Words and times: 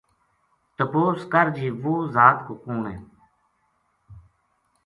تپوس 0.75 1.19
کر 1.31 1.47
جی 1.55 1.67
وہ 1.81 1.93
ذات 2.13 2.37
کو 2.47 2.53
کون 2.65 2.83
ہے 2.91 2.97